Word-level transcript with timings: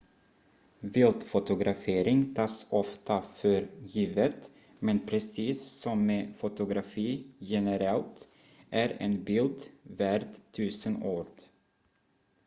viltfotografering 0.79 2.33
tas 2.35 2.65
ofta 2.71 3.21
för 3.21 3.67
givet 3.85 4.51
men 4.79 4.99
precis 4.99 5.61
som 5.71 6.05
med 6.05 6.33
fotografi 6.37 7.27
generellt 7.39 8.27
är 8.69 8.95
en 8.99 9.23
bild 9.23 9.63
värd 9.83 10.29
tusen 10.51 11.03
ord 11.03 11.41